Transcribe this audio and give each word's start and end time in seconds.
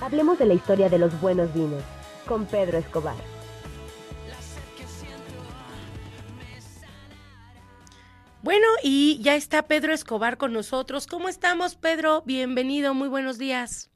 Hablemos 0.00 0.38
de 0.38 0.44
la 0.44 0.54
historia 0.54 0.90
de 0.90 0.98
los 0.98 1.18
buenos 1.22 1.52
vinos 1.54 1.82
con 2.28 2.44
Pedro 2.44 2.76
Escobar. 2.76 3.16
Bueno, 8.42 8.66
y 8.82 9.18
ya 9.22 9.34
está 9.34 9.62
Pedro 9.62 9.92
Escobar 9.92 10.36
con 10.36 10.52
nosotros. 10.52 11.06
¿Cómo 11.06 11.28
estamos, 11.28 11.74
Pedro? 11.76 12.22
Bienvenido, 12.26 12.94
muy 12.94 13.08
buenos 13.08 13.38
días. 13.38 13.90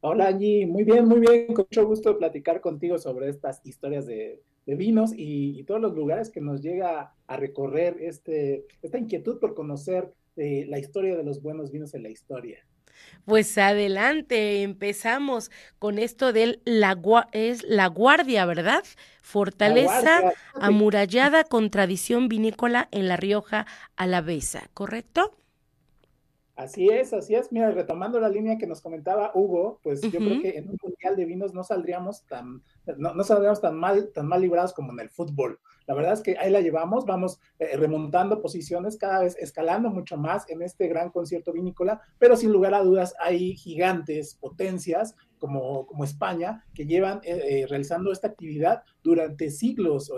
Hola, 0.00 0.26
Angie. 0.26 0.66
Muy 0.66 0.82
bien, 0.82 1.06
muy 1.06 1.20
bien. 1.20 1.54
Con 1.54 1.66
mucho 1.70 1.86
gusto 1.86 2.18
platicar 2.18 2.60
contigo 2.60 2.98
sobre 2.98 3.28
estas 3.28 3.64
historias 3.64 4.06
de, 4.06 4.42
vinos 4.66 5.12
y, 5.16 5.62
todos 5.64 5.80
los 5.80 5.94
lugares 5.94 6.30
que 6.30 6.40
nos 6.40 6.60
llega 6.60 7.14
a 7.26 7.36
recorrer 7.36 7.96
este, 8.00 8.66
esta 8.82 8.98
inquietud 8.98 9.38
por 9.38 9.54
conocer 9.54 10.12
eh, 10.36 10.66
la 10.68 10.78
historia 10.78 11.16
de 11.16 11.22
los 11.22 11.40
buenos 11.40 11.70
vinos 11.70 11.94
en 11.94 12.02
la 12.02 12.10
historia. 12.10 12.66
Pues 13.24 13.56
adelante, 13.58 14.62
empezamos 14.62 15.50
con 15.78 15.98
esto 15.98 16.32
del 16.32 16.60
la, 16.64 16.96
es 17.32 17.62
la 17.64 17.86
guardia, 17.86 18.46
¿verdad? 18.46 18.84
Fortaleza 19.22 20.34
amurallada 20.60 21.44
con 21.44 21.70
tradición 21.70 22.28
vinícola 22.28 22.88
en 22.90 23.08
La 23.08 23.16
Rioja 23.16 23.66
Alavesa, 23.96 24.68
¿correcto? 24.74 25.36
Así 26.62 26.88
es, 26.88 27.12
así 27.12 27.34
es. 27.34 27.50
Mira, 27.50 27.72
retomando 27.72 28.20
la 28.20 28.28
línea 28.28 28.56
que 28.56 28.68
nos 28.68 28.80
comentaba 28.80 29.32
Hugo, 29.34 29.80
pues 29.82 30.00
yo 30.00 30.10
creo 30.20 30.40
que 30.40 30.58
en 30.58 30.70
un 30.70 30.78
mundial 30.80 31.16
de 31.16 31.24
vinos 31.24 31.52
no 31.52 31.64
saldríamos 31.64 32.24
tan, 32.26 32.62
no, 32.98 33.14
no, 33.14 33.24
saldríamos 33.24 33.60
tan 33.60 33.76
mal, 33.76 34.12
tan 34.12 34.28
mal 34.28 34.40
librados 34.40 34.72
como 34.72 34.92
en 34.92 35.00
el 35.00 35.10
fútbol. 35.10 35.58
La 35.86 35.94
verdad 35.94 36.12
es 36.12 36.20
que 36.20 36.38
ahí 36.38 36.52
la 36.52 36.60
llevamos, 36.60 37.04
vamos 37.04 37.40
eh, 37.58 37.76
remontando 37.76 38.40
posiciones, 38.40 38.96
cada 38.96 39.20
vez 39.20 39.36
escalando 39.38 39.90
mucho 39.90 40.16
más 40.16 40.48
en 40.48 40.62
este 40.62 40.86
gran 40.86 41.10
concierto 41.10 41.52
vinícola, 41.52 42.00
pero 42.18 42.36
sin 42.36 42.52
lugar 42.52 42.74
a 42.74 42.82
dudas 42.82 43.14
hay 43.18 43.56
gigantes, 43.56 44.36
potencias 44.36 45.16
como, 45.38 45.84
como 45.86 46.04
España, 46.04 46.64
que 46.72 46.86
llevan 46.86 47.18
eh, 47.24 47.62
eh, 47.62 47.66
realizando 47.68 48.12
esta 48.12 48.28
actividad 48.28 48.84
durante 49.02 49.50
siglos, 49.50 50.12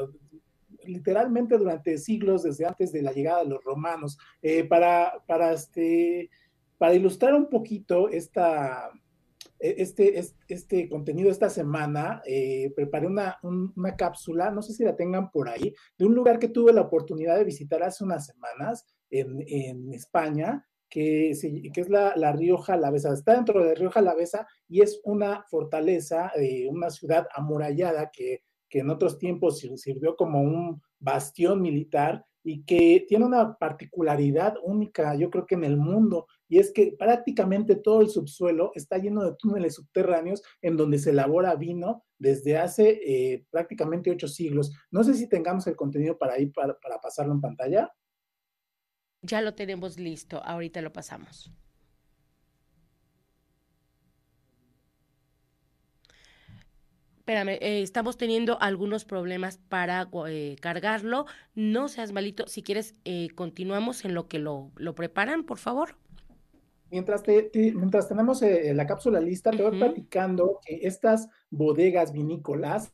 literalmente 0.87 1.59
durante 1.59 1.99
siglos, 1.99 2.43
desde 2.43 2.67
antes 2.67 2.93
de 2.93 3.03
la 3.03 3.13
llegada 3.13 3.43
de 3.43 3.51
los 3.51 3.63
romanos. 3.65 4.19
Eh, 4.43 4.65
para, 4.65 5.23
para, 5.27 5.53
este, 5.53 6.31
para 6.85 6.97
ilustrar 6.97 7.33
un 7.33 7.49
poquito 7.49 8.11
e, 8.11 8.19
este, 9.59 10.23
este, 10.49 10.87
contenido 10.91 11.31
esta 11.31 11.49
semana, 11.49 12.21
eh, 12.27 12.75
preparé 12.77 13.07
una, 13.07 13.39
cápsula, 13.97 14.51
no 14.51 14.61
sé 14.61 14.75
si 14.75 14.85
la 14.85 14.95
tengan 14.95 15.31
por 15.31 15.49
ahí, 15.49 15.75
de 15.97 16.05
un 16.05 16.15
lugar 16.15 16.39
que 16.39 16.49
tuve 16.51 16.75
la 16.75 16.83
oportunidad 16.83 17.39
de 17.39 17.45
visitar 17.45 17.83
hace 17.83 18.05
unas 18.05 18.27
semanas 18.27 18.85
en, 19.09 19.95
España, 19.95 20.69
que, 20.91 21.31
es 21.31 21.89
la, 21.89 22.13
la 22.17 22.33
Rioja. 22.33 22.79
Está 22.95 23.33
dentro 23.33 23.65
de 23.65 23.75
Rioja 23.75 24.01
Alavesa 24.01 24.47
y 24.69 24.83
es 24.83 25.01
una 25.05 25.43
fortaleza, 25.49 26.33
eh, 26.37 26.69
una 26.69 26.91
ciudad 26.91 27.27
amurallada 27.35 28.11
que 28.13 28.43
en 28.69 28.91
otros 28.91 29.19
tiempos 29.19 29.59
sirvió 29.77 30.17
como 30.17 30.43
un 30.43 30.83
bastión 30.99 31.63
militar 31.63 32.27
y 32.45 32.63
que 32.65 33.05
tiene 33.09 33.25
una 33.25 33.57
particularidad 33.57 34.55
única, 34.63 35.15
yo 35.17 35.31
creo 35.31 35.47
que 35.47 35.55
en 35.55 35.65
el 35.65 35.79
mundo, 35.79 36.27
y 36.47 36.59
es 36.59 36.71
que 36.73 36.95
prácticamente 36.97 37.75
todo 37.75 38.03
el 38.03 38.11
subsuelo 38.11 38.71
está 38.75 38.99
lleno 38.99 39.25
de 39.25 39.35
túneles 39.37 39.75
subterráneos 39.75 40.43
en 40.61 40.77
donde 40.77 40.99
se 40.99 41.11
elabora 41.11 41.57
vino 41.57 42.05
desde 42.19 42.59
hace 42.59 43.01
eh, 43.03 43.47
prácticamente 43.51 44.11
ocho 44.11 44.29
siglos. 44.29 44.73
No 44.91 45.03
sé 45.03 45.15
si 45.15 45.29
tengamos 45.29 45.67
el 45.67 45.75
contenido 45.75 46.19
para 46.19 46.39
ir 46.39 46.53
para 46.53 47.01
pasarlo 47.03 47.33
en 47.33 47.41
pantalla. 47.41 47.91
Ya 49.23 49.41
lo 49.41 49.55
tenemos 49.55 49.99
listo, 49.99 50.43
ahorita 50.45 50.83
lo 50.83 50.93
pasamos. 50.93 51.51
Espérame, 57.25 57.57
eh, 57.63 57.81
estamos 57.81 58.19
teniendo 58.19 58.61
algunos 58.61 59.07
problemas 59.07 59.57
para 59.57 60.11
eh, 60.29 60.57
cargarlo. 60.61 61.25
No 61.55 61.89
seas 61.89 62.13
malito. 62.13 62.47
Si 62.49 62.63
quieres, 62.63 62.97
eh, 63.07 63.29
continuamos 63.35 64.05
en 64.05 64.13
lo 64.13 64.29
que 64.29 64.39
lo, 64.39 64.73
lo 64.77 64.95
preparan, 64.95 65.45
por 65.45 65.57
favor. 65.57 65.97
Mientras, 66.91 67.23
te, 67.23 67.51
mientras 67.75 68.09
tenemos 68.09 68.43
la 68.43 68.87
cápsula 68.87 69.21
lista, 69.23 69.51
te 69.53 69.63
voy 69.63 69.79
platicando 69.79 70.61
que 70.67 70.81
estas 70.83 71.31
bodegas 71.49 72.13
vinícolas 72.13 72.93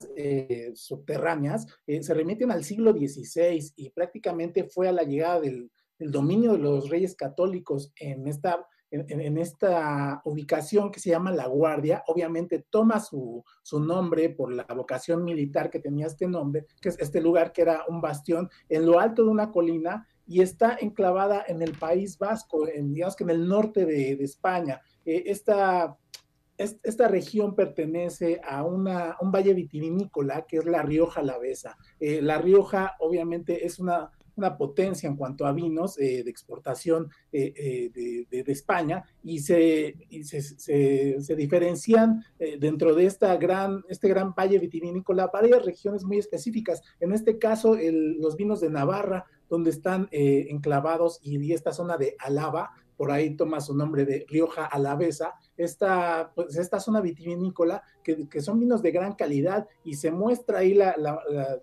subterráneas 0.75 1.67
se 1.87 2.15
remiten 2.15 2.53
al 2.53 2.63
siglo 2.63 2.93
XVI 2.93 3.73
y 3.77 3.91
prácticamente 3.91 4.63
fue 4.63 4.89
a 4.89 4.93
la 4.93 5.03
llegada 5.03 5.41
del, 5.41 5.73
del 5.99 6.13
dominio 6.13 6.53
de 6.53 6.59
los 6.59 6.89
reyes 6.89 7.17
católicos 7.17 7.93
en 7.97 8.27
esta 8.29 8.65
en, 8.91 9.39
esta 9.39 10.21
ubicación 10.25 10.91
que 10.91 11.01
se 11.01 11.11
llama 11.11 11.31
La 11.31 11.47
Guardia, 11.47 12.03
obviamente 12.07 12.65
toma 12.69 13.01
su, 13.01 13.45
su, 13.63 13.81
nombre 13.81 14.31
por 14.31 14.53
la 14.53 14.65
vocación 14.65 15.25
militar 15.25 15.71
que 15.71 15.79
tenía 15.79 16.07
este 16.07 16.27
nombre, 16.27 16.67
que 16.81 16.89
es 16.89 16.99
este 16.99 17.21
lugar 17.21 17.53
que 17.53 17.63
era 17.63 17.85
un 17.89 18.01
bastión 18.01 18.51
en 18.69 18.87
lo 18.87 18.99
alto 18.99 19.23
de 19.23 19.31
una 19.31 19.53
colina 19.53 20.07
y 20.27 20.43
está 20.43 20.77
enclavada 20.81 21.45
en 21.47 21.63
el 21.63 21.73
País 21.73 22.19
Vasco, 22.19 22.69
en, 22.69 22.93
digamos 22.93 23.17
que 23.17 23.25
en 23.25 23.31
el 23.31 23.49
norte 23.49 23.85
de, 23.85 24.13
España. 24.13 24.81
Eh, 25.05 25.25
esta, 25.27 25.97
esta 26.57 27.09
región 27.09 27.55
pertenece 27.55 28.41
a 28.45 28.65
una, 28.65 29.17
un 29.21 29.33
valle 29.33 29.55
vitivinícola 29.55 30.47
que 30.47 30.59
es 30.59 30.67
la 30.67 30.83
Rioja 30.83 31.21
Alavesa. 31.21 31.77
Eh, 31.99 32.21
la 32.23 32.39
Rioja 32.39 32.97
obviamente 33.01 33.67
es 33.67 33.79
una 33.79 34.11
una 34.41 34.57
potencia 34.57 35.07
en 35.07 35.17
cuanto 35.17 35.47
a 35.47 35.53
vinos 35.53 35.99
eh, 35.99 36.25
de 36.25 36.31
exportación 36.31 37.11
eh, 37.31 37.53
eh, 37.57 38.27
de, 38.31 38.53
España 38.53 39.05
y 39.23 39.39
se, 39.39 39.95
se, 40.25 41.37
diferencian 41.37 42.25
dentro 42.59 42.95
de 42.95 43.07
esta 43.07 43.37
gran, 43.37 43.85
este 43.89 44.09
gran 44.09 44.35
valle 44.35 44.59
vitivinícola 44.59 45.31
varias 45.33 45.65
regiones 45.65 46.05
muy 46.05 46.19
específicas. 46.19 46.83
En 46.99 47.13
este 47.13 47.39
caso, 47.39 47.77
los 47.79 48.37
vinos 48.37 48.61
de 48.61 48.71
Navarra, 48.71 49.27
donde 49.49 49.71
están 49.71 50.09
enclavados 50.11 51.21
y 51.23 51.53
esta 51.53 51.73
zona 51.73 51.97
de 51.97 52.17
Alaba, 52.19 52.71
por 52.97 53.13
ahí 53.13 53.37
toma 53.37 53.61
su 53.61 53.75
nombre 53.77 54.05
de 54.05 54.27
Rioja 54.29 54.67
Alavesa, 54.67 55.35
esta, 55.61 56.33
pues, 56.35 56.57
esta 56.57 56.81
zona 56.81 57.01
vitivinícola, 57.01 57.83
que, 58.03 58.29
que, 58.29 58.41
son 58.41 58.59
vinos 58.59 58.81
de 58.81 58.93
gran 58.93 59.15
calidad 59.15 59.69
y 59.85 59.95
se 59.95 60.11
muestra 60.11 60.61
ahí 60.61 60.73
la, 60.73 60.95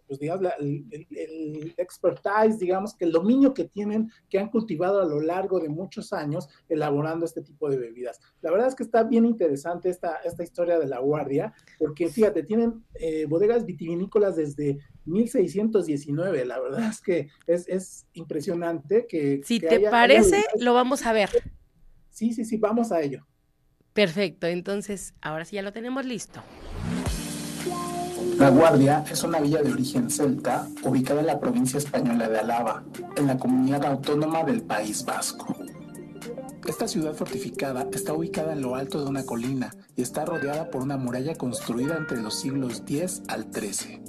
pues, 0.06 0.20
digamos, 0.20 0.52
el, 0.60 1.74
expertise, 1.78 2.60
digamos, 2.60 2.94
que 2.94 3.06
el 3.06 3.12
dominio 3.12 3.54
que 3.54 3.66
tienen, 3.66 4.12
que 4.30 4.38
han 4.38 4.50
cultivado 4.50 5.02
a 5.02 5.06
lo 5.06 5.20
largo 5.20 5.60
de 5.60 5.70
muchos 5.70 6.14
años 6.14 6.48
elaborando 6.70 7.26
este 7.26 7.42
tipo 7.42 7.70
de 7.70 7.78
bebidas. 7.78 8.20
La 8.42 8.52
verdad 8.52 8.68
es 8.68 8.76
que 8.76 8.84
está 8.84 9.04
bien 9.04 9.26
interesante 9.26 9.90
esta, 9.90 10.18
esta 10.18 10.44
historia 10.44 10.78
de 10.78 10.88
la 10.88 11.00
guardia, 11.00 11.54
porque 11.80 12.08
fíjate, 12.10 12.44
tienen 12.44 12.84
eh, 12.96 13.26
bodegas 13.26 13.66
vitivinícolas 13.66 14.36
desde 14.36 14.78
1619. 15.06 16.46
La 16.46 16.60
verdad 16.60 16.90
es 16.90 17.02
que 17.02 17.30
es, 17.48 17.68
es 17.68 18.06
impresionante 18.14 19.08
que... 19.08 19.42
Si 19.44 19.60
te 19.60 19.90
parece, 19.90 20.44
lo 20.60 20.76
vamos 20.76 21.04
a 21.06 21.14
ver. 21.14 21.30
Sí, 22.12 22.34
sí, 22.34 22.46
sí, 22.46 22.58
vamos 22.58 22.92
a 22.92 23.02
ello. 23.02 23.26
Perfecto, 23.98 24.46
entonces 24.46 25.16
ahora 25.24 25.44
sí 25.44 25.56
ya 25.56 25.64
lo 25.64 25.74
tenemos 25.74 26.06
listo. 26.06 26.40
La 28.38 28.52
Guardia 28.52 29.04
es 29.12 29.24
una 29.24 29.40
villa 29.40 29.64
de 29.64 29.72
origen 29.72 30.12
celta 30.12 30.68
ubicada 30.84 31.22
en 31.22 31.26
la 31.26 31.40
provincia 31.40 31.80
española 31.80 32.30
de 32.30 32.38
Álava, 32.38 32.84
en 33.16 33.26
la 33.26 33.40
comunidad 33.40 33.84
autónoma 33.86 34.44
del 34.44 34.62
País 34.62 35.04
Vasco. 35.04 35.58
Esta 36.68 36.88
ciudad 36.88 37.16
fortificada 37.16 37.88
está 37.92 38.14
ubicada 38.14 38.54
en 38.54 38.62
lo 38.62 38.76
alto 38.76 39.04
de 39.04 39.10
una 39.10 39.26
colina 39.26 39.74
y 39.96 40.04
está 40.04 40.26
rodeada 40.26 40.70
por 40.70 40.84
una 40.84 40.98
muralla 40.98 41.34
construida 41.34 41.98
entre 41.98 42.22
los 42.22 42.40
siglos 42.40 42.84
X 42.88 43.24
al 43.28 43.48
XIII. 43.52 44.00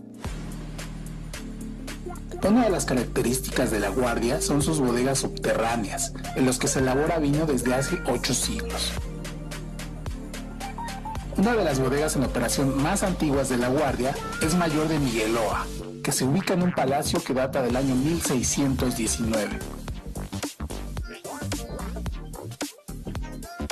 Una 2.47 2.65
de 2.65 2.71
las 2.71 2.85
características 2.85 3.71
de 3.71 3.81
la 3.81 3.89
Guardia 3.89 4.43
son 4.43 4.61
sus 4.61 4.81
bodegas 4.81 5.21
subterráneas, 5.21 6.13
en 6.37 6.45
los 6.45 6.59
que 6.59 6.69
se 6.69 6.81
elabora 6.81 7.19
vino 7.19 7.47
desde 7.47 7.73
hace 7.73 7.97
ocho 8.07 8.35
siglos. 8.35 8.93
Una 11.39 11.55
de 11.55 11.63
las 11.63 11.79
bodegas 11.79 12.17
en 12.17 12.25
operación 12.25 12.83
más 12.83 13.05
antiguas 13.05 13.49
de 13.49 13.59
La 13.59 13.69
Guardia 13.69 14.13
es 14.43 14.57
Mayor 14.57 14.89
de 14.89 14.99
Migueloa, 14.99 15.69
que 16.03 16.11
se 16.11 16.25
ubica 16.25 16.55
en 16.55 16.65
un 16.65 16.73
palacio 16.73 17.23
que 17.23 17.33
data 17.33 17.63
del 17.63 17.77
año 17.77 17.95
1619. 17.95 19.57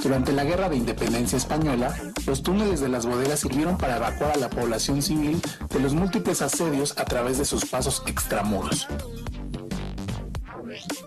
Durante 0.00 0.32
la 0.32 0.44
Guerra 0.44 0.68
de 0.68 0.76
Independencia 0.76 1.36
Española, 1.36 1.92
los 2.24 2.44
túneles 2.44 2.78
de 2.78 2.88
las 2.88 3.04
bodegas 3.04 3.40
sirvieron 3.40 3.76
para 3.76 3.96
evacuar 3.96 4.30
a 4.30 4.36
la 4.36 4.48
población 4.48 5.02
civil 5.02 5.42
de 5.68 5.80
los 5.80 5.92
múltiples 5.92 6.42
asedios 6.42 6.96
a 6.96 7.04
través 7.04 7.38
de 7.38 7.44
sus 7.44 7.64
pasos 7.64 8.04
extramuros. 8.06 8.86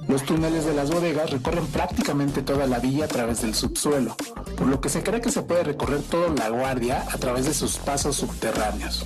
Los 0.08 0.24
túneles 0.24 0.66
de 0.66 0.74
las 0.74 0.92
bodegas 0.92 1.30
recorren 1.30 1.66
prácticamente 1.68 2.42
toda 2.42 2.66
la 2.66 2.80
villa 2.80 3.06
a 3.06 3.08
través 3.08 3.42
del 3.42 3.54
subsuelo, 3.54 4.16
por 4.58 4.68
lo 4.68 4.82
que 4.82 4.90
se 4.90 5.04
cree 5.04 5.22
que 5.22 5.32
se 5.32 5.44
puede 5.44 5.64
recorrer 5.64 6.02
toda 6.02 6.30
la 6.30 6.50
guardia 6.50 7.06
a 7.12 7.18
través 7.18 7.46
de 7.46 7.54
sus 7.54 7.78
pasos 7.78 8.16
subterráneos. 8.16 9.06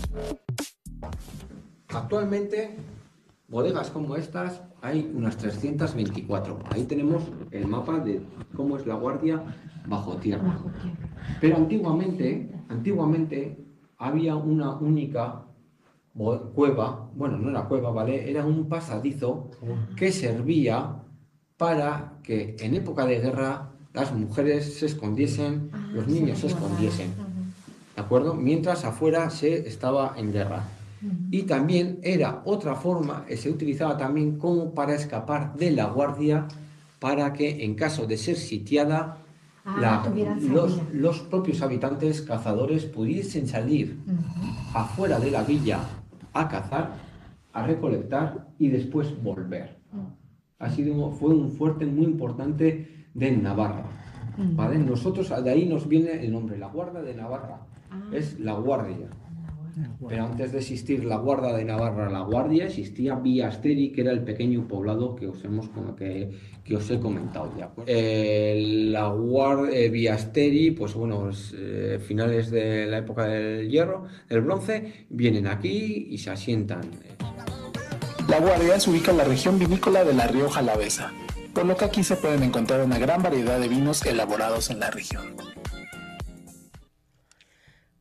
Actualmente, 1.89 2.75
bodegas 3.47 3.89
como 3.89 4.15
estas 4.15 4.61
hay 4.81 5.11
unas 5.15 5.37
324. 5.37 6.59
Ahí 6.71 6.83
tenemos 6.83 7.23
el 7.51 7.67
mapa 7.67 7.99
de 7.99 8.21
cómo 8.55 8.77
es 8.77 8.85
la 8.85 8.95
guardia 8.95 9.41
bajo 9.87 10.17
tierra. 10.17 10.57
Pero 11.39 11.57
antiguamente, 11.57 12.49
antiguamente 12.69 13.57
había 13.97 14.35
una 14.35 14.71
única 14.71 15.43
cueva, 16.13 17.09
bueno, 17.15 17.37
no 17.37 17.49
era 17.49 17.63
cueva, 17.63 17.91
¿vale? 17.91 18.29
Era 18.29 18.45
un 18.45 18.69
pasadizo 18.69 19.49
que 19.95 20.11
servía 20.11 20.95
para 21.57 22.19
que 22.23 22.55
en 22.59 22.75
época 22.75 23.05
de 23.05 23.19
guerra 23.19 23.71
las 23.93 24.13
mujeres 24.13 24.75
se 24.75 24.85
escondiesen, 24.87 25.69
ah, 25.73 25.89
los 25.93 26.07
niños 26.07 26.39
se 26.39 26.47
escondiesen, 26.47 27.13
¿de 27.95 28.01
acuerdo? 28.01 28.33
Mientras 28.33 28.85
afuera 28.85 29.29
se 29.29 29.67
estaba 29.67 30.13
en 30.17 30.31
guerra. 30.31 30.63
Y 31.31 31.43
también 31.43 31.99
era 32.01 32.41
otra 32.45 32.75
forma, 32.75 33.25
se 33.35 33.49
utilizaba 33.49 33.97
también 33.97 34.37
como 34.37 34.73
para 34.73 34.95
escapar 34.95 35.53
de 35.55 35.71
la 35.71 35.87
guardia, 35.87 36.47
para 36.99 37.33
que 37.33 37.65
en 37.65 37.75
caso 37.75 38.05
de 38.05 38.15
ser 38.15 38.37
sitiada, 38.37 39.17
ah, 39.65 40.09
los, 40.39 40.79
los, 40.93 41.19
propios 41.19 41.61
habitantes 41.61 42.21
cazadores 42.21 42.85
pudiesen 42.85 43.49
salir 43.49 43.99
afuera 44.73 45.19
de 45.19 45.31
la 45.31 45.43
villa 45.43 45.81
a 46.33 46.49
cazar, 46.49 46.95
a 47.53 47.65
recolectar 47.65 48.47
y 48.57 48.69
después 48.69 49.21
volver. 49.23 49.77
Ha 50.59 50.69
sido, 50.69 51.11
fue 51.11 51.33
un 51.35 51.51
fuerte 51.51 51.85
muy 51.85 52.05
importante 52.05 53.07
de 53.13 53.31
Navarra. 53.31 53.85
¿vale? 54.37 54.79
Nosotros, 54.79 55.29
de 55.43 55.49
ahí 55.49 55.67
nos 55.67 55.87
viene 55.87 56.23
el 56.23 56.31
nombre, 56.31 56.57
la 56.57 56.67
Guardia 56.67 57.01
de 57.01 57.13
Navarra. 57.13 57.61
Ah. 57.91 58.09
Es 58.11 58.39
la 58.39 58.53
Guardia. 58.53 59.07
Pero 60.07 60.25
antes 60.25 60.51
de 60.51 60.59
existir 60.59 61.03
la 61.05 61.17
Guardia 61.17 61.53
de 61.53 61.65
Navarra, 61.65 62.09
la 62.09 62.21
Guardia, 62.21 62.65
existía 62.65 63.15
Viasteri, 63.15 63.91
que 63.91 64.01
era 64.01 64.11
el 64.11 64.23
pequeño 64.23 64.67
poblado 64.67 65.15
que 65.15 65.27
os, 65.27 65.43
hemos, 65.43 65.69
que, 65.97 66.31
que 66.63 66.75
os 66.75 66.89
he 66.89 66.99
comentado 66.99 67.51
ya. 67.57 67.71
Eh, 67.85 68.87
la 68.91 69.07
Guardia 69.07 69.77
eh, 69.77 69.89
Viasteri, 69.89 70.71
pues 70.71 70.93
bueno, 70.93 71.29
eh, 71.55 71.99
finales 72.05 72.51
de 72.51 72.85
la 72.85 72.99
época 72.99 73.25
del 73.25 73.69
hierro, 73.69 74.05
del 74.29 74.41
bronce, 74.41 75.05
vienen 75.09 75.47
aquí 75.47 76.07
y 76.09 76.17
se 76.17 76.29
asientan. 76.29 76.81
La 78.27 78.39
Guardia 78.39 78.79
se 78.79 78.89
ubica 78.89 79.11
en 79.11 79.17
la 79.17 79.25
región 79.25 79.59
vinícola 79.59 80.03
de 80.03 80.13
la 80.13 80.27
Rioja 80.27 80.59
Alavesa, 80.59 81.11
por 81.53 81.65
lo 81.65 81.75
que 81.75 81.85
aquí 81.85 82.03
se 82.03 82.15
pueden 82.15 82.43
encontrar 82.43 82.83
una 82.83 82.97
gran 82.97 83.21
variedad 83.21 83.59
de 83.59 83.67
vinos 83.67 84.05
elaborados 84.05 84.69
en 84.69 84.79
la 84.79 84.89
región. 84.91 85.52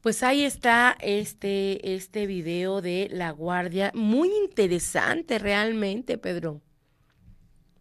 Pues 0.03 0.25
ahí 0.25 0.43
está 0.43 0.97
este, 1.01 1.95
este 1.95 2.27
video 2.27 2.83
de 2.83 3.09
La 3.13 3.31
Guardia, 3.31 3.93
muy 3.95 4.31
interesante 4.43 5.39
realmente, 5.39 6.19
Pedro. 6.19 6.61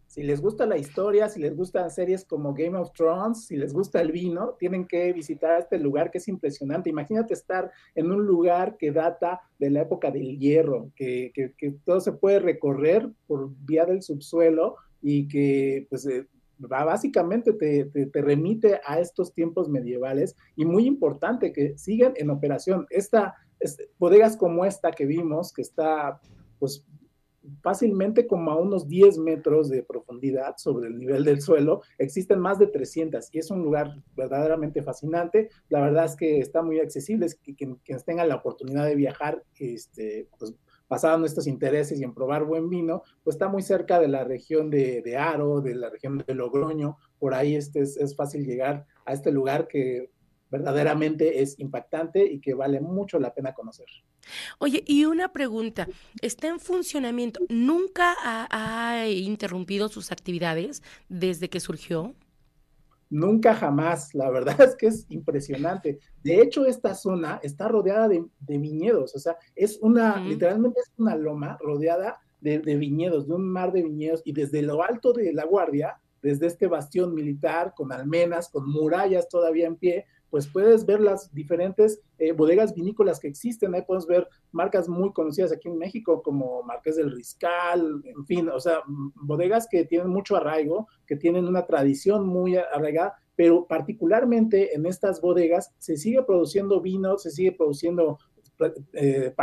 Si 0.06 0.22
les 0.22 0.40
gusta 0.40 0.64
la 0.64 0.78
historia, 0.78 1.28
si 1.28 1.40
les 1.40 1.56
gustan 1.56 1.90
series 1.90 2.24
como 2.24 2.54
Game 2.54 2.78
of 2.78 2.92
Thrones, 2.92 3.46
si 3.46 3.56
les 3.56 3.72
gusta 3.72 4.00
el 4.00 4.12
vino, 4.12 4.50
tienen 4.56 4.86
que 4.86 5.12
visitar 5.12 5.58
este 5.58 5.78
lugar 5.78 6.12
que 6.12 6.18
es 6.18 6.28
impresionante. 6.28 6.90
Imagínate 6.90 7.34
estar 7.34 7.72
en 7.96 8.12
un 8.12 8.24
lugar 8.24 8.76
que 8.76 8.92
data 8.92 9.40
de 9.58 9.70
la 9.70 9.80
época 9.80 10.12
del 10.12 10.38
hierro, 10.38 10.92
que, 10.94 11.32
que, 11.34 11.74
todo 11.84 12.00
se 12.00 12.12
puede 12.12 12.38
recorrer 12.38 13.08
por 13.26 13.50
vía 13.64 13.84
del 13.84 14.00
subsuelo 14.00 14.76
y 15.00 15.26
que 15.26 15.88
pues 15.90 16.06
eh, 16.06 16.28
básicamente 16.68 17.52
te, 17.52 18.10
remite 18.20 18.80
a 18.84 19.00
estos 19.00 19.32
tiempos 19.32 19.68
medievales 19.68 20.36
y 20.56 20.64
muy 20.64 20.86
importante 20.86 21.52
que 21.52 21.76
sigan 21.76 22.12
en 22.16 22.30
operación. 22.30 22.86
Esta, 22.90 23.34
bodegas 23.98 24.36
como 24.36 24.64
esta 24.64 24.90
que 24.92 25.06
vimos, 25.06 25.52
que 25.52 25.62
está 25.62 26.20
pues 26.58 26.84
fácilmente 27.60 28.26
como 28.26 28.52
a 28.52 28.56
unos 28.56 28.88
10 28.88 29.18
metros 29.18 29.68
de 29.68 29.82
profundidad 29.82 30.54
sobre 30.58 30.88
el 30.88 30.96
nivel 30.96 31.24
del 31.24 31.40
suelo, 31.40 31.82
existen 31.98 32.38
más 32.38 32.58
de 32.58 32.68
300 32.68 33.28
y 33.34 33.38
es 33.38 33.50
un 33.50 33.62
lugar 33.62 33.96
verdaderamente 34.16 34.82
fascinante. 34.82 35.48
La 35.68 35.80
verdad 35.80 36.04
es 36.04 36.16
que 36.16 36.38
está 36.38 36.62
muy 36.62 36.78
accesible, 36.78 37.26
es 37.26 37.34
que 37.34 37.54
quienes 37.54 38.04
tengan 38.04 38.28
la 38.28 38.36
oportunidad 38.36 38.86
de 38.86 38.94
viajar, 38.94 39.42
este, 39.58 40.28
pues 40.38 40.54
basado 40.92 41.16
en 41.16 41.24
estos 41.24 41.46
intereses 41.46 41.98
y 41.98 42.04
en 42.04 42.12
probar 42.12 42.44
buen 42.44 42.68
vino, 42.68 43.02
pues 43.24 43.36
está 43.36 43.48
muy 43.48 43.62
cerca 43.62 43.98
de 43.98 44.08
la 44.08 44.24
región 44.24 44.68
de, 44.68 45.16
Aro, 45.18 45.62
de 45.62 45.74
la 45.74 45.88
región 45.88 46.18
de 46.18 46.34
Logroño, 46.34 46.98
por 47.18 47.32
ahí 47.32 47.56
este 47.56 47.80
es, 47.80 48.14
fácil 48.14 48.44
llegar 48.44 48.84
a 49.06 49.14
este 49.14 49.32
lugar 49.32 49.68
que 49.68 50.10
verdaderamente 50.50 51.40
es 51.40 51.58
impactante 51.58 52.30
y 52.30 52.40
que 52.42 52.52
vale 52.52 52.82
mucho 52.82 53.18
la 53.18 53.32
pena 53.32 53.54
conocer. 53.54 53.86
Oye, 54.58 54.84
y 54.86 55.06
una 55.06 55.32
pregunta, 55.32 55.88
¿está 56.20 56.48
en 56.48 56.60
funcionamiento? 56.60 57.40
¿Nunca 57.48 58.14
ha 58.20 59.08
interrumpido 59.08 59.88
sus 59.88 60.12
actividades 60.12 60.82
desde 61.08 61.48
que 61.48 61.60
surgió? 61.60 62.14
Nunca 63.12 63.54
jamás, 63.54 64.14
la 64.14 64.30
verdad 64.30 64.58
es 64.62 64.74
que 64.74 64.86
es 64.86 65.04
impresionante. 65.10 66.00
De 66.24 66.40
hecho, 66.40 66.64
esta 66.64 66.94
zona 66.94 67.38
está 67.42 67.68
rodeada 67.68 68.08
de, 68.08 68.24
viñedos, 68.58 69.14
o 69.14 69.18
sea, 69.18 69.36
es 69.54 69.78
una, 69.82 70.18
literalmente 70.18 70.80
es 70.80 70.90
una 70.96 71.14
loma 71.14 71.58
rodeada 71.60 72.18
de, 72.40 72.58
viñedos, 72.58 73.28
de 73.28 73.34
un 73.34 73.46
mar 73.46 73.70
de 73.70 73.82
viñedos, 73.82 74.22
y 74.24 74.32
desde 74.32 74.62
lo 74.62 74.82
alto 74.82 75.12
de 75.12 75.30
la 75.34 75.44
guardia, 75.44 76.00
desde 76.22 76.46
este 76.46 76.68
bastión 76.68 77.14
militar, 77.14 77.74
con 77.76 77.92
almenas, 77.92 78.48
con 78.48 78.66
murallas 78.66 79.28
todavía 79.28 79.66
en 79.66 79.76
pie, 79.76 80.06
pues 80.32 80.48
puedes 80.48 80.86
ver 80.86 80.98
las 80.98 81.30
diferentes 81.34 82.00
eh, 82.16 82.32
bodegas 82.32 82.74
vinícolas 82.74 83.20
que 83.20 83.28
existen. 83.28 83.74
Ahí 83.74 83.82
puedes 83.86 84.06
ver 84.06 84.26
marcas 84.50 84.88
muy 84.88 85.12
conocidas 85.12 85.52
aquí 85.52 85.68
en 85.68 85.76
México, 85.76 86.22
como 86.22 86.62
Marqués 86.62 86.96
del 86.96 87.10
Riscal, 87.10 88.00
en 88.02 88.24
fin, 88.24 88.48
o 88.48 88.58
sea, 88.58 88.78
bodegas 88.86 89.68
que 89.70 89.84
tienen 89.84 90.08
mucho 90.08 90.34
arraigo, 90.34 90.88
que 91.06 91.16
tienen 91.16 91.44
una 91.44 91.66
tradición 91.66 92.26
muy 92.26 92.56
arraigada, 92.56 93.14
pero 93.36 93.66
particularmente 93.66 94.74
en 94.74 94.86
estas 94.86 95.20
bodegas 95.20 95.74
se 95.76 95.98
sigue 95.98 96.22
produciendo 96.22 96.80
vino, 96.80 97.18
se 97.18 97.30
sigue 97.30 97.52
produciendo 97.52 98.16
eh, 98.92 99.34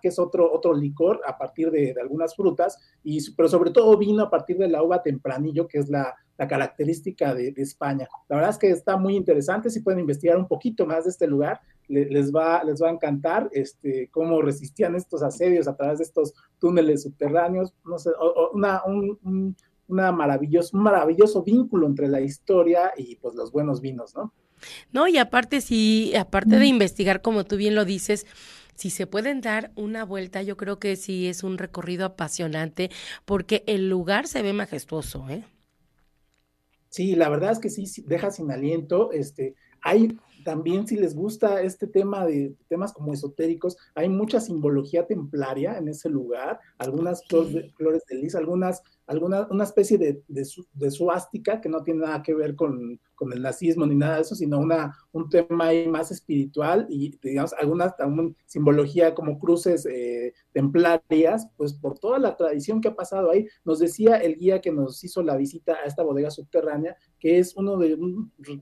que 0.00 0.08
es 0.08 0.18
otro, 0.18 0.52
otro 0.52 0.74
licor 0.74 1.20
a 1.26 1.36
partir 1.36 1.70
de, 1.70 1.94
algunas 2.00 2.34
frutas, 2.34 2.78
y, 3.02 3.18
pero 3.32 3.48
sobre 3.48 3.70
todo 3.70 3.96
vino 3.96 4.22
a 4.22 4.30
partir 4.30 4.58
de 4.58 4.68
la 4.68 4.82
uva 4.82 5.02
tempranillo, 5.02 5.66
que 5.66 5.78
es 5.78 5.88
la, 5.88 6.14
la 6.36 6.46
característica 6.46 7.34
de, 7.34 7.52
España. 7.56 8.08
La 8.28 8.36
verdad 8.36 8.50
es 8.50 8.58
que 8.58 8.70
está 8.70 8.96
muy 8.96 9.16
interesante, 9.16 9.70
si 9.70 9.80
pueden 9.80 10.00
investigar 10.00 10.36
un 10.36 10.48
poquito 10.48 10.86
más 10.86 11.04
de 11.04 11.10
este 11.10 11.26
lugar, 11.26 11.60
les, 11.88 12.32
va, 12.32 12.62
les 12.64 12.82
va 12.82 12.88
a 12.88 12.92
encantar 12.92 13.48
este, 13.52 14.08
cómo 14.10 14.42
resistían 14.42 14.94
estos 14.94 15.22
asedios 15.22 15.66
a 15.68 15.76
través 15.76 15.98
de 15.98 16.04
estos 16.04 16.34
túneles 16.58 17.02
subterráneos, 17.02 17.74
no 17.84 17.98
sé, 17.98 18.10
una, 18.52 18.82
un, 18.84 19.56
una 19.88 20.12
maravilloso, 20.12 20.76
un 20.76 20.82
maravilloso 20.82 21.42
vínculo 21.42 21.86
entre 21.86 22.08
la 22.08 22.20
historia 22.20 22.92
y 22.96 23.16
pues 23.16 23.34
los 23.34 23.50
buenos 23.50 23.80
vinos, 23.80 24.14
¿no? 24.14 24.32
No, 24.92 25.06
y 25.08 25.18
aparte, 25.18 25.60
sí, 25.60 26.12
aparte 26.16 26.58
de 26.58 26.66
investigar, 26.66 27.22
como 27.22 27.44
tú 27.44 27.56
bien 27.56 27.74
lo 27.74 27.84
dices, 27.84 28.26
si 28.78 28.90
se 28.90 29.08
pueden 29.08 29.40
dar 29.40 29.72
una 29.74 30.04
vuelta, 30.04 30.40
yo 30.42 30.56
creo 30.56 30.78
que 30.78 30.94
sí 30.94 31.26
es 31.26 31.42
un 31.42 31.58
recorrido 31.58 32.06
apasionante 32.06 32.90
porque 33.24 33.64
el 33.66 33.88
lugar 33.88 34.28
se 34.28 34.40
ve 34.40 34.52
majestuoso, 34.52 35.28
¿eh? 35.28 35.44
Sí, 36.88 37.16
la 37.16 37.28
verdad 37.28 37.50
es 37.50 37.58
que 37.58 37.70
sí, 37.70 38.04
deja 38.06 38.30
sin 38.30 38.52
aliento. 38.52 39.10
Este, 39.10 39.56
hay 39.82 40.16
también, 40.44 40.86
si 40.86 40.96
les 40.96 41.16
gusta 41.16 41.60
este 41.60 41.88
tema 41.88 42.24
de 42.24 42.54
temas 42.68 42.92
como 42.92 43.12
esotéricos, 43.12 43.76
hay 43.96 44.08
mucha 44.08 44.40
simbología 44.40 45.08
templaria 45.08 45.76
en 45.76 45.88
ese 45.88 46.08
lugar, 46.08 46.60
algunas 46.78 47.26
flores 47.26 47.52
de, 47.52 47.70
flores 47.70 48.04
de 48.08 48.14
lis, 48.14 48.36
algunas 48.36 48.84
alguna, 49.08 49.48
una 49.50 49.64
especie 49.64 49.96
de, 49.98 50.22
de, 50.28 50.90
suástica 50.90 51.60
que 51.60 51.68
no 51.68 51.82
tiene 51.82 52.00
nada 52.00 52.22
que 52.22 52.34
ver 52.34 52.54
con, 52.54 53.00
el 53.32 53.42
nazismo 53.42 53.84
ni 53.84 53.96
nada 53.96 54.16
de 54.16 54.22
eso, 54.22 54.36
sino 54.36 54.60
una, 54.60 54.94
un 55.10 55.28
tema 55.28 55.70
más 55.88 56.12
espiritual 56.12 56.86
y, 56.88 57.18
digamos, 57.20 57.52
alguna 57.54 57.92
simbología 58.46 59.14
como 59.14 59.40
cruces 59.40 59.86
eh, 59.86 60.34
templarias, 60.52 61.48
pues 61.56 61.74
por 61.74 61.98
toda 61.98 62.20
la 62.20 62.36
tradición 62.36 62.80
que 62.80 62.88
ha 62.88 62.94
pasado 62.94 63.30
ahí. 63.30 63.46
Nos 63.64 63.80
decía 63.80 64.18
el 64.18 64.36
guía 64.36 64.60
que 64.60 64.70
nos 64.70 65.02
hizo 65.02 65.22
la 65.22 65.36
visita 65.36 65.74
a 65.74 65.86
esta 65.86 66.04
bodega 66.04 66.30
subterránea, 66.30 66.96
que 67.18 67.38
es 67.38 67.56
uno 67.56 67.76
de 67.76 67.98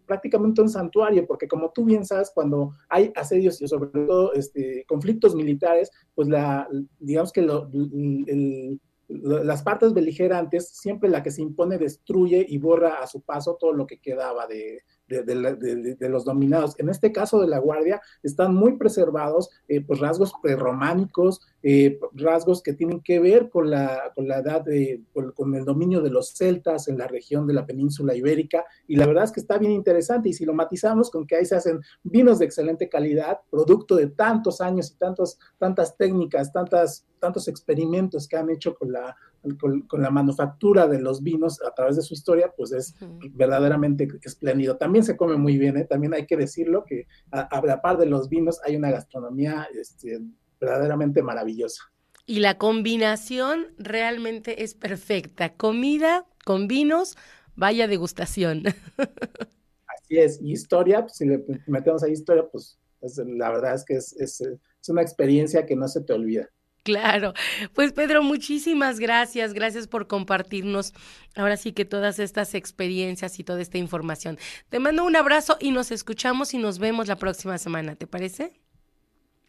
prácticamente 0.07 0.63
un 0.63 0.71
santuario, 0.71 1.27
porque 1.27 1.49
como 1.49 1.71
tú 1.73 1.85
bien 1.85 2.07
sabes, 2.07 2.31
cuando 2.33 2.73
hay 2.89 3.13
asedios 3.15 3.61
y 3.61 3.69
sobre 3.69 3.91
todo 3.91 4.33
este, 4.33 4.85
conflictos 4.89 5.35
militares, 5.35 5.91
pues 6.15 6.29
la, 6.29 6.67
digamos 6.99 7.33
que 7.33 7.43
lo, 7.43 7.69
el 7.73 8.81
las 9.09 9.63
partes 9.63 9.93
beligerantes, 9.93 10.69
siempre 10.69 11.09
la 11.09 11.23
que 11.23 11.31
se 11.31 11.43
impone 11.43 11.79
destruye 11.79 12.45
y 12.49 12.59
borra 12.59 13.03
a 13.03 13.07
su 13.07 13.23
paso 13.23 13.57
todo 13.57 13.73
lo 13.73 13.87
que 13.87 14.01
quedaba 14.01 14.47
de, 14.47 14.83
de, 15.09 16.09
los 16.09 16.25
dominados. 16.25 16.75
En 16.79 16.89
este 16.89 17.13
caso 17.13 17.41
de 17.41 17.49
la 17.49 17.59
Guardia 17.59 18.01
están 18.23 18.55
muy 18.55 18.77
preservados 18.77 19.51
eh, 19.69 19.81
pues 19.81 20.01
rasgos 20.01 20.33
prerrománicos, 20.43 21.41
eh, 21.63 21.99
rasgos 22.13 22.63
que 22.63 22.73
tienen 22.73 23.01
que 23.01 23.21
ver 23.21 23.49
con 23.49 23.71
la, 23.71 24.13
con 24.15 24.27
la 24.29 24.39
edad, 24.39 24.63
de, 24.63 25.03
con, 25.13 25.55
el 25.55 25.65
dominio 25.65 26.01
de 26.01 26.11
los 26.11 26.31
celtas 26.37 26.89
en 26.89 26.99
la 26.99 27.07
región 27.07 27.47
de 27.47 27.55
la 27.55 27.67
península 27.67 28.15
ibérica. 28.15 28.65
Y 28.87 28.97
la 28.97 29.07
verdad 29.07 29.25
es 29.25 29.33
que 29.33 29.41
está 29.41 29.59
bien 29.59 29.73
interesante. 29.73 30.29
Y 30.29 30.33
si 30.33 30.45
lo 30.45 30.55
matizamos 30.55 31.11
con 31.11 31.27
que 31.27 31.37
ahí 31.37 31.45
se 31.45 31.57
hacen 31.57 31.81
vinos 32.03 32.39
de 32.39 32.47
excelente 32.47 32.89
calidad, 32.89 33.41
producto 33.51 33.97
de 33.97 34.09
tantos 34.09 34.61
años 34.61 34.91
y 34.93 34.99
tantos, 34.99 35.39
tantas 35.59 35.97
técnicas, 35.97 36.53
tantas, 36.53 37.07
tantos 37.21 37.49
experimentos 37.49 38.27
que 38.29 38.37
han 38.37 38.51
hecho 38.51 38.75
con 38.75 38.93
la 38.93 39.17
con, 39.59 40.03
la 40.03 40.11
manufactura 40.11 40.87
de 40.87 41.01
los 41.01 41.23
vinos 41.23 41.61
a 41.63 41.75
través 41.75 41.97
de 41.97 42.03
su 42.03 42.15
historia, 42.15 42.53
pues 42.57 42.73
es 42.73 42.95
verdaderamente 43.33 44.09
espléndido. 44.23 44.77
También 44.77 45.05
se 45.05 45.17
come 45.17 45.37
muy 45.37 45.59
bien, 45.59 45.77
¿eh? 45.77 45.85
también 45.85 46.15
hay 46.15 46.27
que 46.27 46.37
decirlo 46.37 46.85
que 46.85 47.07
a, 47.31 47.41
a 47.41 47.65
la 47.65 47.81
par 47.81 47.99
de 47.99 48.07
los 48.07 48.29
vinos 48.29 48.61
hay 48.65 48.77
una 48.77 48.91
gastronomía 48.91 49.69
este, 49.75 50.21
verdaderamente 50.61 51.23
maravillosa. 51.23 51.83
Y 52.27 52.41
la 52.41 52.59
combinación 52.59 53.69
realmente 53.79 54.65
es 54.65 54.75
perfecta. 54.75 55.55
Comida 55.55 56.27
con 56.45 56.67
vinos, 56.67 57.17
vaya 57.55 57.87
degustación. 57.87 58.65
Así 59.87 60.19
es, 60.19 60.41
y 60.43 60.53
historia, 60.53 61.03
pues, 61.03 61.17
si 61.17 61.27
le 61.27 61.45
metemos 61.67 62.03
ahí 62.03 62.13
historia, 62.13 62.47
pues 62.51 62.79
la 63.01 63.51
verdad 63.51 63.75
es 63.75 63.85
que 63.85 63.95
es, 63.95 64.13
es, 64.15 64.41
es 64.41 64.89
una 64.89 65.03
experiencia 65.03 65.67
que 65.67 65.77
no 65.77 65.87
se 65.89 66.03
te 66.03 66.13
olvida. 66.13 66.49
Claro, 66.87 67.33
pues 67.75 67.93
Pedro, 67.93 68.23
muchísimas 68.23 69.01
gracias, 69.01 69.55
gracias 69.55 69.89
por 69.89 70.07
compartirnos 70.07 70.95
ahora 71.35 71.57
sí 71.57 71.73
que 71.73 71.85
todas 71.85 72.21
estas 72.21 72.55
experiencias 72.55 73.41
y 73.41 73.43
toda 73.43 73.61
esta 73.61 73.77
información. 73.77 74.39
Te 74.69 74.79
mando 74.79 75.05
un 75.05 75.17
abrazo 75.17 75.57
y 75.59 75.73
nos 75.73 75.91
escuchamos 75.91 76.55
y 76.55 76.59
nos 76.59 76.79
vemos 76.79 77.09
la 77.09 77.17
próxima 77.17 77.59
semana, 77.59 77.97
¿te 77.97 78.07
parece? 78.07 78.61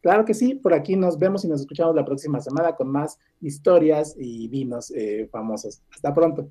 Claro 0.02 0.26
que 0.26 0.34
sí, 0.34 0.56
por 0.56 0.74
aquí 0.74 0.96
nos 0.96 1.20
vemos 1.20 1.46
y 1.46 1.48
nos 1.48 1.62
escuchamos 1.62 1.96
la 1.96 2.06
próxima 2.06 2.42
semana 2.42 2.76
con 2.76 2.88
más 2.88 3.20
historias 3.40 4.16
y 4.18 4.48
vinos 4.48 4.90
eh, 4.96 5.30
famosos. 5.32 5.84
Hasta 5.94 6.16
pronto. 6.16 6.50